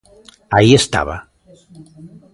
[0.57, 1.15] Aí estaba.